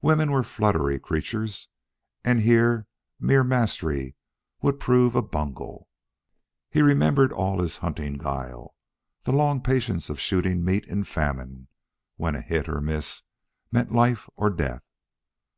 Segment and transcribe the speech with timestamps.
[0.00, 1.68] Women were fluttery creatures,
[2.24, 2.86] and here
[3.20, 4.16] mere mastery
[4.62, 5.86] would prove a bungle.
[6.70, 8.74] He remembered all his hunting guile,
[9.24, 11.68] the long patience of shooting meat in famine
[12.16, 13.24] when a hit or a miss
[13.70, 14.82] meant life or death.